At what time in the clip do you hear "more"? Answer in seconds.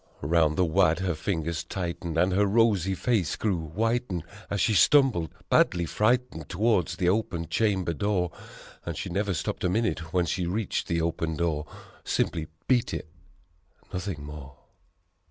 14.23-14.55